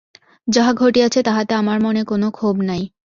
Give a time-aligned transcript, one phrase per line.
[0.47, 2.83] যাহা ঘটিয়াছে তাহাতে আমার মনে কোনো ক্ষোভ নাই।